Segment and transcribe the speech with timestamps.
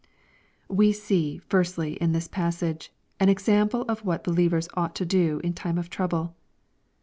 [0.67, 5.39] We see, firstly, in this passage, an example of what he lievers ought to do
[5.43, 6.35] in time of trouble.